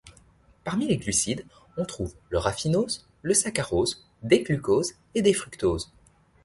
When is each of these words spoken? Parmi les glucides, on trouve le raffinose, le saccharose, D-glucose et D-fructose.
Parmi 0.63 0.87
les 0.87 0.97
glucides, 0.97 1.45
on 1.77 1.85
trouve 1.85 2.15
le 2.29 2.39
raffinose, 2.39 3.07
le 3.21 3.35
saccharose, 3.35 4.03
D-glucose 4.23 4.93
et 5.13 5.21
D-fructose. 5.21 5.91